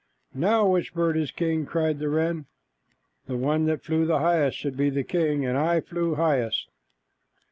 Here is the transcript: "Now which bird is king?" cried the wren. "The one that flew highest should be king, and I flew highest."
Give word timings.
"Now 0.33 0.67
which 0.67 0.95
bird 0.95 1.15
is 1.15 1.29
king?" 1.29 1.67
cried 1.67 1.99
the 1.99 2.09
wren. 2.09 2.47
"The 3.27 3.37
one 3.37 3.65
that 3.67 3.83
flew 3.83 4.07
highest 4.07 4.57
should 4.57 4.75
be 4.75 4.89
king, 5.03 5.45
and 5.45 5.55
I 5.55 5.79
flew 5.79 6.15
highest." 6.15 6.69